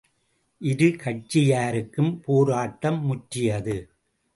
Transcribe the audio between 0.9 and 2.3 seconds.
கட்சியாருக்கும்